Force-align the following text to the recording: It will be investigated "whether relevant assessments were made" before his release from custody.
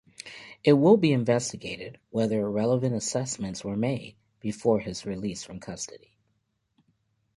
It 0.63 0.73
will 0.73 0.97
be 0.97 1.13
investigated 1.13 1.99
"whether 2.09 2.49
relevant 2.49 2.95
assessments 2.95 3.63
were 3.63 3.77
made" 3.77 4.15
before 4.39 4.79
his 4.79 5.05
release 5.05 5.43
from 5.43 5.59
custody. 5.59 6.17